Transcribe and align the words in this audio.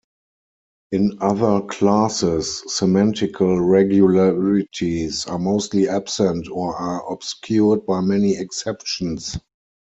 In 0.91 1.19
other 1.21 1.61
classes, 1.61 2.63
semantical 2.67 3.63
regularities 3.69 5.27
are 5.27 5.37
mostly 5.37 5.87
absent 5.87 6.49
or 6.49 6.75
are 6.75 7.07
obscured 7.13 7.85
by 7.85 8.01
many 8.01 8.35
exceptions. 8.35 9.37